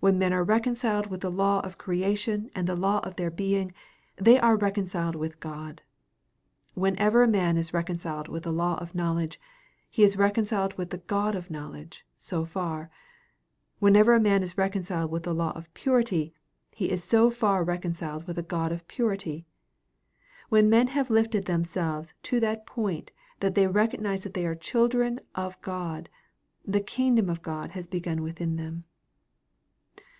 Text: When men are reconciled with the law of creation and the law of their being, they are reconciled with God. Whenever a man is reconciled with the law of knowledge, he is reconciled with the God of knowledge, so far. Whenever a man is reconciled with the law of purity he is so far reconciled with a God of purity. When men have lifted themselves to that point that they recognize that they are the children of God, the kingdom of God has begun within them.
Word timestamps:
When 0.00 0.18
men 0.18 0.34
are 0.34 0.44
reconciled 0.44 1.06
with 1.06 1.22
the 1.22 1.30
law 1.30 1.60
of 1.60 1.78
creation 1.78 2.50
and 2.54 2.66
the 2.66 2.76
law 2.76 2.98
of 2.98 3.16
their 3.16 3.30
being, 3.30 3.72
they 4.16 4.38
are 4.38 4.54
reconciled 4.54 5.16
with 5.16 5.40
God. 5.40 5.80
Whenever 6.74 7.22
a 7.22 7.26
man 7.26 7.56
is 7.56 7.72
reconciled 7.72 8.28
with 8.28 8.42
the 8.42 8.52
law 8.52 8.74
of 8.82 8.94
knowledge, 8.94 9.40
he 9.88 10.02
is 10.02 10.18
reconciled 10.18 10.74
with 10.76 10.90
the 10.90 10.98
God 10.98 11.34
of 11.34 11.50
knowledge, 11.50 12.04
so 12.18 12.44
far. 12.44 12.90
Whenever 13.78 14.12
a 14.12 14.20
man 14.20 14.42
is 14.42 14.58
reconciled 14.58 15.10
with 15.10 15.22
the 15.22 15.32
law 15.32 15.52
of 15.52 15.72
purity 15.72 16.34
he 16.72 16.90
is 16.90 17.02
so 17.02 17.30
far 17.30 17.64
reconciled 17.64 18.26
with 18.26 18.36
a 18.38 18.42
God 18.42 18.72
of 18.72 18.86
purity. 18.86 19.46
When 20.50 20.68
men 20.68 20.88
have 20.88 21.08
lifted 21.08 21.46
themselves 21.46 22.12
to 22.24 22.40
that 22.40 22.66
point 22.66 23.10
that 23.40 23.54
they 23.54 23.66
recognize 23.66 24.24
that 24.24 24.34
they 24.34 24.44
are 24.44 24.52
the 24.54 24.60
children 24.60 25.20
of 25.34 25.58
God, 25.62 26.10
the 26.62 26.80
kingdom 26.82 27.30
of 27.30 27.40
God 27.40 27.70
has 27.70 27.86
begun 27.86 28.20
within 28.22 28.56
them. 28.56 28.84